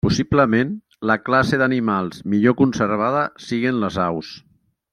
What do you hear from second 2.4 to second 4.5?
conservada siguen les aus.